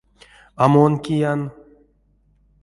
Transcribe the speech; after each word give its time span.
А 0.63 0.65
мон 0.73 0.93
киян? 1.03 1.41